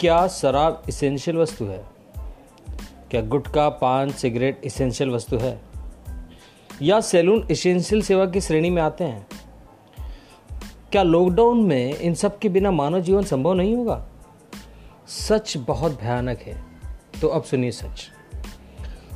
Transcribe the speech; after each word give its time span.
क्या 0.00 0.28
शराब 0.28 0.82
इसेंशियल 0.88 1.36
वस्तु 1.36 1.64
है? 1.64 1.84
क्या 3.10 3.22
गुटखा 3.22 3.68
पान 3.68 4.10
सिगरेट 4.10 4.60
इसेंशियल 4.64 5.10
वस्तु 5.10 5.36
है? 5.36 5.60
या 6.82 7.00
सैलून 7.00 7.48
इसेंशियल 7.50 8.02
सेवा 8.02 8.26
की 8.26 8.40
श्रेणी 8.40 8.70
में 8.70 8.82
आते 8.82 9.04
हैं? 9.04 9.26
क्या 10.92 11.02
लॉकडाउन 11.02 11.62
में 11.62 11.94
इन 11.94 12.14
सब 12.14 12.38
के 12.38 12.48
बिना 12.48 12.70
मानव 12.70 13.00
जीवन 13.00 13.22
संभव 13.22 13.54
नहीं 13.54 13.76
होगा? 13.76 14.06
सच 15.08 15.54
बहुत 15.56 16.00
भयानक 16.00 16.38
है। 16.38 16.64
तो 17.20 17.28
अब 17.28 17.42
सुनिए 17.42 17.70
सच। 17.70 18.10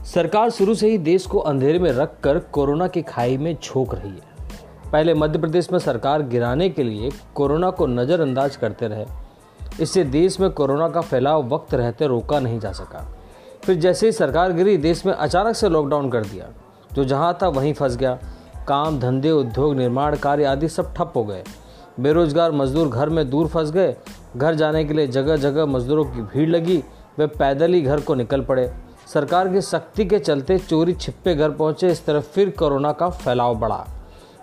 सरकार 0.07 0.51
शुरू 0.51 0.75
से 0.75 0.91
ही 0.91 0.99
देश 0.99 1.27
को 1.27 1.39
अंधेरे 1.39 1.79
में 1.79 1.93
रखकर 1.93 2.39
कोरोना 2.39 2.89
की 2.89 3.03
खाई 3.03 3.37
में 3.37 3.57
झोंक 3.65 3.95
रही 3.95 4.11
है। 4.11 4.51
पहले 4.93 5.15
मध्य 5.15 5.39
प्रदेश 5.39 5.73
में 5.73 5.79
सरकार 5.79 6.23
गिराने 6.23 6.71
के 6.71 6.83
लिए 6.83 7.11
कोरोना 7.35 7.71
को 7.71 7.87
नज़रअंदाज 7.87 8.57
करते 8.57 8.89
रहे। 8.89 9.24
इससे 9.81 10.05
देश 10.05 10.41
में 10.41 10.51
कोरोना 10.51 10.89
का 10.89 11.01
फैलाव 11.01 11.49
वक्त 11.49 11.75
रहते 11.75 12.07
रोका 12.07 12.41
नहीं 12.41 12.61
जा 12.61 12.73
सका। 12.73 13.07
फिर 13.65 13.77
जैसे 13.77 14.07
ही 14.07 14.13
सरकार 14.13 14.53
गिरी, 14.53 14.77
देश 14.77 15.07
में 15.07 15.13
अचानक 15.13 15.57
से 15.57 15.69
लॉकडाउन 15.69 16.11
कर 16.11 16.25
दिया, 16.25 16.49
जो 16.93 17.05
जहाँ 17.05 17.39
था 17.43 17.49
वहीं 17.49 17.73
फंस 17.75 17.97
गया। 17.97 18.19
काम, 18.69 18.99
धंधे, 19.01 19.31
उद्योग, 19.31 19.75
निर्माण 19.77 20.17
कार्य 20.17 20.45
आदि 20.45 20.69
सब 20.69 20.95
ठप 20.95 21.13
हो 21.17 21.25
गए। 21.25 21.45
बेरोजगार 22.01 22.53
मजदूर 22.53 22.89
घर 22.89 23.09
में 23.09 23.29
दूर 23.31 23.47
फंस 23.47 23.71
गए। 23.71 23.97
घर 24.37 24.55
जाने 24.55 24.85
के 24.85 24.95
लिए 24.95 25.07
जगह 25.07 25.37
जगह 25.37 25.67
मजदूरों 25.67 26.05
की 26.05 26.23
भीड़ 26.23 26.49
लगी। 26.49 26.83
वे 27.19 27.27
पैदल 27.27 27.73
ही 27.73 27.81
घर 27.83 28.01
को 28.01 28.15
निकल 28.15 28.41
पड़े। 28.41 28.73
सरकार 29.07 29.49
की 29.49 29.61
सख्ती 29.61 30.05
के 30.05 30.19
चलते 30.19 30.59
चोरी 30.59 30.93
छिपे 30.93 31.35
घर 31.35 31.51
पहुँचे। 31.51 31.89
इस 31.89 32.05
तरह 32.07 32.21
फिर 32.21 32.51
कोरोना 32.51 32.93
का 32.93 33.09
फैलाव 33.09 33.55
बढ़ा। 33.55 33.87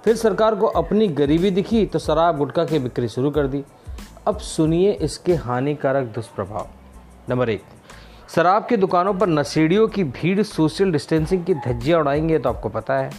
फिर 0.05 0.15
सरकार 0.15 0.55
को 0.55 0.67
अपनी 0.67 1.07
गरीबी 1.07 1.51
दिखी 1.51 1.85
तो 1.85 1.99
शराब, 1.99 2.37
गुटखा 2.37 2.65
की 2.65 2.79
बिक्री 2.79 3.07
शुरू 3.07 3.31
कर 3.31 3.47
दी। 3.47 3.63
अब 4.27 4.37
सुनिए 4.37 4.91
इसके 4.91 5.35
हानिकारक 5.35 6.05
दुष्प्रभाव। 6.05 6.67
नंबर 7.29 7.49
एक, 7.49 7.61
शराब 8.35 8.65
की 8.65 8.77
दुकानों 8.77 9.13
पर 9.13 9.27
नशेड़ियों 9.27 9.87
की 9.87 10.03
भीड़, 10.03 10.41
सोशल 10.41 10.91
डिस्टेंसिंग 10.91 11.45
की 11.45 11.53
धज्जियाँ 11.53 11.99
उड़ाएँगे 11.99 12.39
तो 12.39 12.49
आपको 12.49 12.69
पता 12.69 12.93
है। 12.93 13.09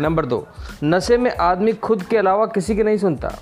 नंबर 0.00 0.26
दो, 0.26 0.46
नशे 0.84 1.16
में 1.16 1.30
आदमी 1.36 1.72
खुद 1.72 2.02
के 2.02 2.16
अलावा 2.16 2.46
किसी 2.46 2.76
की 2.76 2.82
नहीं 2.82 2.96
सुनता। 2.96 3.34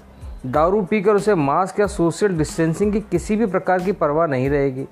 दारू 0.46 0.82
पीकर 0.82 1.14
उसे 1.14 1.34
मास्क 1.34 1.80
या 1.80 1.86
सोशल 1.86 2.28
डिस्टेंसिंग 2.28 2.92
की 2.92 3.00
किसी 3.00 3.36
भी 3.36 3.46
प्रकार 3.46 3.80
की 3.80 3.92
परवाह 3.92 4.26
नहीं 4.26 4.50
रहेगी। 4.50 4.88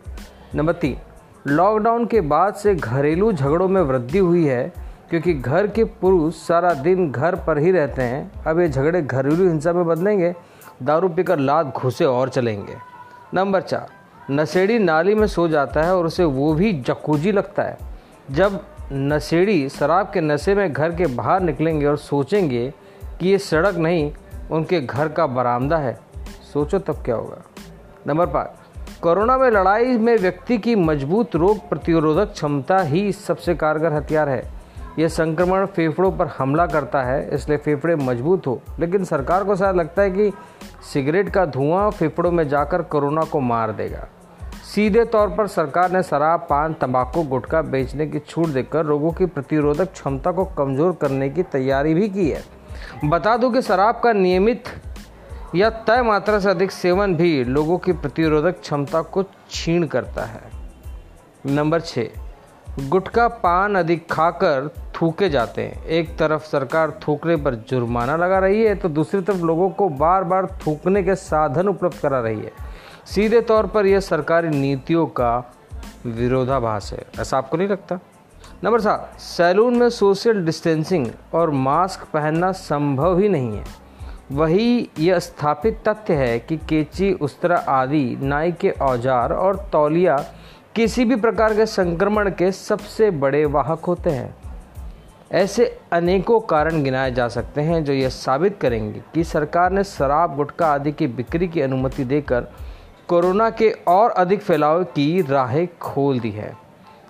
नंबर 0.55 0.73
तीन, 0.73 0.97
लॉकडाउन 1.47 2.07
के 2.07 2.21
बाद 2.21 2.55
से 2.55 2.75
घरेलू 2.75 3.33
झगड़ों 3.33 3.69
में 3.69 3.83
वृद्धि 3.83 4.19
हुई 4.19 4.47
है, 4.47 4.73
क्योंकि 5.11 5.35
घर 5.35 5.67
के 5.67 5.85
पुरुष 5.85 6.35
सारा 6.35 6.75
दिन 6.75 7.13
घर 7.13 7.35
पर 7.37 7.59
ही 7.59 7.71
रहते 7.71 8.03
हैं। 8.03 8.43
अब 8.43 8.61
ये 8.61 8.69
झगड़े 8.69 9.03
घरेलू 9.03 9.49
हिंसा 9.49 9.73
में 9.73 9.87
बदलेंगे 9.87 10.35
दारू 10.85 11.09
पीकर 11.09 11.39
लात 11.39 11.67
घुसे 11.67 12.05
और 12.05 12.29
चलेंगे। 12.29 12.77
नंबर 13.35 13.63
चार, 13.63 13.87
नशेड़ी 14.31 14.79
नाली 14.79 15.15
में 15.15 15.27
सो 15.27 15.49
जाता 15.49 15.83
है 15.83 15.97
और 15.97 16.07
उसे 16.07 16.25
वो 16.25 16.55
भी 16.55 16.73
जकूजी 16.73 17.33
लगता 17.33 17.63
है। 17.63 17.79
जब 18.31 18.61
नशेड़ी 18.93 19.69
शराब 19.69 20.11
के 20.15 20.21
नशे 20.21 20.55
में 20.55 20.73
घर 20.73 20.95
के 20.95 21.07
बाहर 21.07 21.41
निकलेंगे 21.41 21.87
और 21.87 21.97
सोचेंगे 21.97 22.75
कि 23.21 23.29
ये 23.29 23.39
सड़क 23.39 23.75
नहीं, 23.75 24.13
उनके 24.51 24.81
घर 24.81 25.09
का 25.09 25.27
बरामदा 25.27 25.77
है, 25.77 26.01
सोचो 26.53 26.79
तब 26.79 27.03
क्या 27.05 27.15
होगा। 27.15 27.43
नंबर 28.07 28.27
पाँच, 28.27 28.49
कोरोना 29.03 29.39
में 29.39 29.51
लड़ाई 29.51 29.99
में 29.99 30.17
व्यक्ति 30.17 30.59
की 30.59 30.75
मज़बूत 30.75 31.37
रोग 31.37 31.69
प्रतिरोधक 31.69 32.33
क्षमता 32.33 32.79
ही 32.79 33.13
सबसे 33.13 33.55
कारगर 33.55 33.93
हथियार 33.93 34.29
है। 34.29 34.64
यह 34.99 35.09
संक्रमण 35.09 35.67
फेफड़ों 35.67 36.11
पर 36.13 36.27
हमला 36.27 36.67
करता 36.67 37.03
है, 37.03 37.29
इसलिए 37.35 37.59
फेफड़े 37.59 37.97
मज़बूत 37.97 38.47
हो। 38.47 38.61
लेकिन 38.81 39.05
सरकार 39.05 39.45
को 39.45 39.57
शायद 39.57 39.77
लगता 39.77 40.03
है 40.03 40.11
कि 40.11 40.33
सिगरेट 40.93 41.29
का 41.29 41.47
धुआँ 41.47 41.91
फेफड़ों 41.91 42.31
में 42.33 42.49
जाकर 42.49 42.83
कोरोना 42.83 43.23
को 43.23 43.41
मार 43.41 43.73
देगा। 43.73 44.07
सीधे 44.75 45.05
तौर 45.05 45.29
पर 45.29 45.47
सरकार 45.47 45.93
ने 45.93 46.03
शराब, 46.03 46.47
पान, 46.51 46.73
तंबाकू, 46.73 47.23
गुटखा 47.23 47.63
बेचने 47.63 48.07
की 48.07 48.19
छूट 48.19 48.47
देकर 48.47 48.87
लोगों 48.87 49.13
की 49.13 49.27
प्रतिरोधक 49.27 49.93
क्षमता 49.93 50.33
को 50.33 50.45
कमज़ोर 50.45 50.93
करने 50.93 51.29
की 51.31 51.43
तैयारी 51.43 51.95
भी 51.95 52.09
की 52.09 52.31
है। 52.31 52.43
बता 53.05 53.37
दूँ 53.37 53.53
कि 53.53 53.63
शराब 53.63 54.01
का 54.05 54.13
नियमित 54.13 54.65
या 55.55 55.71
तय 55.71 56.03
मात्रा 56.03 56.39
से 56.39 56.51
अधिक 56.51 56.71
सेवन 56.71 57.15
भी 57.15 57.45
लोगों 57.45 57.79
की 57.79 57.93
प्रतिरोधक 57.93 58.61
क्षमता 58.61 59.03
को 59.03 59.23
छीण 59.51 59.87
करता 59.87 60.25
है। 60.25 60.43
नंबर 61.47 61.81
छः 61.81 62.24
गुटखा 62.81 63.27
पान 63.29 63.75
अधिक 63.75 64.07
खाकर 64.11 64.69
थूके 64.95 65.29
जाते 65.29 65.63
हैं। 65.63 65.85
एक 65.87 66.17
तरफ़ 66.19 66.43
सरकार 66.43 66.99
थूकने 67.03 67.37
पर 67.37 67.55
जुर्माना 67.71 68.17
लगा 68.17 68.39
रही 68.39 68.63
है 68.63 68.75
तो 68.75 68.89
दूसरी 68.89 69.21
तरफ़ 69.21 69.43
लोगों 69.43 69.69
को 69.71 69.89
बार 69.91 70.25
बार 70.25 70.47
थूकने 70.67 71.03
के 71.03 71.15
साधन 71.15 71.69
उपलब्ध 71.69 71.99
करा 71.99 72.21
रही 72.21 72.41
है। 72.41 72.53
सीधे 73.07 73.41
तौर 73.43 73.67
पर 73.67 73.87
यह 73.87 74.01
सरकारी 74.01 74.49
नीतियों 74.49 75.07
का 75.07 75.39
विरोधाभास 76.07 76.93
है। 76.93 77.05
ऐसा 77.21 77.39
आपको 77.39 77.57
नहीं 77.57 77.69
लगता? 77.69 77.99
नंबर 78.65 78.81
सात, 78.81 79.21
सैलून 79.21 79.77
में 79.77 79.89
सोशल 79.91 80.45
डिस्टेंसिंग 80.45 81.07
और 81.35 81.51
मास्क 81.51 82.07
पहनना 82.13 82.53
संभव 82.53 83.19
ही 83.19 83.29
नहीं 83.29 83.57
है। 83.57 83.65
वही 84.33 84.89
यह 84.99 85.19
स्थापित 85.19 85.83
तथ्य 85.89 86.15
है 86.15 86.39
कि 86.39 86.57
केची, 86.59 87.13
उस्तरा 87.13 87.57
आदि, 87.59 88.19
नाई 88.23 88.53
के 88.53 88.71
औज़ार 88.71 89.33
और 89.33 89.69
तौलिया 89.73 90.25
किसी 90.77 91.05
भी 91.05 91.17
प्रकार 91.17 91.55
के 91.55 91.67
संक्रमण 91.67 92.31
के 92.31 92.53
सबसे 92.53 93.11
बड़े 93.11 93.45
वाहक 93.45 93.85
होते 93.85 94.11
हैं। 94.11 94.35
ऐसे 95.33 95.79
अनेकों 95.93 96.41
कारण 96.41 96.83
गिनाए 96.83 97.13
जा 97.13 97.29
सकते 97.29 97.61
हैं 97.61 97.85
जो 97.85 97.93
यह 97.93 98.09
साबित 98.09 98.59
करेंगे 98.61 99.03
कि 99.15 99.25
सरकार 99.25 99.73
ने 99.73 99.85
शराब, 99.85 100.37
गुटखा 100.37 100.67
आदि 100.67 100.93
की 100.93 101.07
बिक्री 101.07 101.49
की 101.49 101.61
अनुमति 101.61 102.05
देकर 102.05 102.47
कोरोना 103.09 103.51
के 103.51 103.71
और 103.89 104.11
अधिक 104.11 104.43
फैलाव 104.43 104.85
की 104.85 105.23
राहें 105.23 105.67
खोल 105.81 106.21
दी 106.21 106.31
है। 106.31 106.53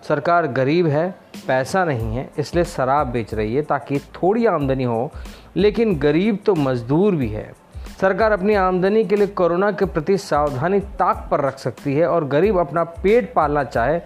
सरकार 0.09 0.47
गरीब 0.47 0.87
है, 0.87 1.11
पैसा 1.49 1.85
नहीं 1.85 2.17
है, 2.17 2.31
इसलिए 2.39 2.65
शराब 2.65 3.07
बेच 3.07 3.35
रही 3.35 3.55
है 3.55 3.63
ताकि 3.63 3.99
थोड़ी 3.99 4.47
आमदनी 4.47 4.85
हो, 4.85 5.11
लेकिन 5.57 5.99
गरीब 5.99 6.39
तो 6.47 6.55
मजदूर 6.55 7.15
भी 7.15 7.29
है। 7.29 7.53
सरकार 8.01 8.33
अपनी 8.33 8.55
आमदनी 8.55 9.05
के 9.05 9.17
लिए 9.17 9.27
कोरोना 9.29 9.71
के 9.71 9.85
प्रति 9.85 10.17
सावधानी 10.19 10.81
ताक 10.99 11.27
पर 11.31 11.41
रख 11.41 11.59
सकती 11.59 11.95
है 11.95 12.07
और 12.07 12.25
गरीब 12.29 12.59
अपना 12.59 12.85
पेट 13.03 13.33
पालना 13.35 13.65
चाहे 13.65 13.99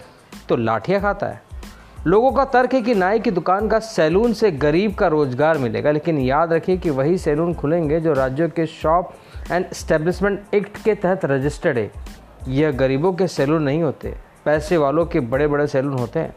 तो 0.48 0.56
लाठियाँ 0.56 1.00
खाता 1.00 1.26
है। 1.26 1.42
लोगों 2.06 2.32
का 2.32 2.44
तर्क 2.44 2.74
है 2.74 2.80
कि 2.82 2.94
नाई 2.94 3.20
की 3.20 3.30
दुकान 3.30 3.68
का 3.68 3.78
सैलून 3.78 4.32
से 4.32 4.50
गरीब 4.52 4.94
का 4.94 5.06
रोज़गार 5.06 5.58
मिलेगा, 5.58 5.90
लेकिन 5.90 6.18
याद 6.18 6.52
रखिए 6.52 6.76
कि 6.76 6.90
वही 6.90 7.18
सैलून 7.18 7.54
खुलेंगे 7.54 8.00
जो 8.00 8.12
राज्यों 8.12 8.48
के 8.48 8.66
शॉप 8.66 9.12
एंड 9.50 9.66
स्टेब्लिशमेंट 9.72 10.54
एक्ट 10.54 10.82
के 10.84 10.94
तहत 10.94 11.24
रजिस्टर्ड 11.24 11.78
है। 11.78 11.90
यह 12.48 12.70
गरीबों 12.72 13.12
के 13.12 13.26
सैलून 13.28 13.62
नहीं 13.62 13.82
होते, 13.82 14.14
पैसे 14.44 14.76
वालों 14.76 15.06
के 15.06 15.20
बड़े 15.22 15.46
बड़े 15.46 15.66
सैलून 15.66 15.98
होते 15.98 16.20
हैं। 16.20 16.34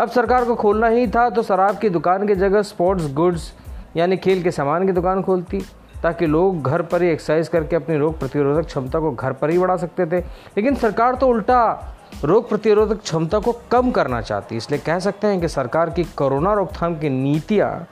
अब 0.00 0.08
सरकार 0.10 0.44
को 0.44 0.54
खोलना 0.54 0.86
ही 0.88 1.06
था 1.06 1.28
तो 1.30 1.42
शराब 1.42 1.78
की 1.78 1.88
दुकान 1.90 2.26
की 2.26 2.34
जगह 2.36 2.62
स्पोर्ट्स 2.64 3.12
गुड्स 3.14 3.52
यानी 3.96 4.16
खेल 4.16 4.42
के 4.42 4.50
सामान 4.50 4.86
की 4.86 4.92
दुकान 4.92 5.22
खोलती। 5.22 5.62
ताकि 6.02 6.26
लोग 6.26 6.62
घर 6.62 6.82
पर 6.82 7.02
ही 7.02 7.08
एक्सरसाइज 7.08 7.48
करके 7.48 7.76
अपनी 7.76 7.96
रोग 7.98 8.18
प्रतिरोधक 8.18 8.66
क्षमता 8.66 9.00
को 9.00 9.10
घर 9.10 9.32
पर 9.32 9.50
ही 9.50 9.58
बढ़ा 9.58 9.76
सकते 9.76 10.06
थे। 10.06 10.18
लेकिन 10.56 10.74
सरकार 10.74 11.14
तो 11.14 11.28
उल्टा 11.28 11.94
रोग 12.24 12.48
प्रतिरोधक 12.48 13.00
क्षमता 13.00 13.38
को 13.38 13.52
कम 13.70 13.90
करना 13.90 14.20
चाहती 14.20 14.56
इसलिए 14.56 14.80
कह 14.80 14.98
सकते 14.98 15.26
हैं 15.26 15.40
कि 15.40 15.48
सरकार 15.48 15.90
की 15.90 16.04
कोरोना 16.16 16.52
रोकथाम 16.54 16.94
की 16.98 17.08
नीतियाँ 17.08 17.86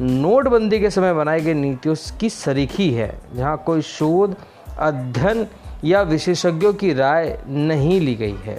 नोटबंदी 0.00 0.80
के 0.80 0.90
समय 0.90 1.12
बनाई 1.14 1.40
गई 1.40 1.54
नीतियों 1.54 1.94
की 2.20 2.30
सरीखी 2.30 2.90
है, 2.92 3.20
जहाँ 3.34 3.56
कोई 3.66 3.82
शोध, 3.82 4.36
अध्ययन 4.78 5.46
या 5.84 6.02
विशेषज्ञों 6.02 6.72
की 6.74 6.92
राय 6.94 7.38
नहीं 7.46 8.00
ली 8.00 8.14
गई 8.14 8.36
है। 8.36 8.56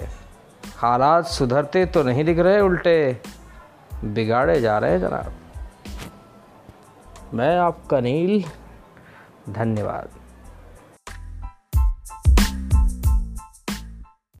हालात 0.76 1.26
सुधरते 1.26 1.84
तो 1.86 2.02
नहीं 2.02 2.24
दिख 2.24 2.38
रहे 2.38 2.60
उल्टे, 2.60 3.20
बिगाड़े 4.04 4.60
जा 4.60 4.78
रहे 4.78 4.90
हैं 4.90 5.00
जनाब। 5.00 5.32
मैं 7.34 7.56
आपका 7.58 8.00
नील 8.00 8.44
धन्यवाद। 9.50 10.23